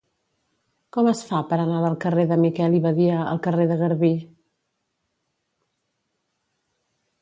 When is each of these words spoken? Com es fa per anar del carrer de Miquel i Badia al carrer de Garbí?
Com 0.95 1.09
es 1.11 1.21
fa 1.31 1.41
per 1.51 1.59
anar 1.65 1.83
del 1.83 1.97
carrer 2.07 2.25
de 2.33 2.39
Miquel 2.45 2.79
i 2.79 2.81
Badia 2.87 3.21
al 3.35 3.45
carrer 3.49 3.71
de 3.75 3.81
Garbí? 3.85 4.13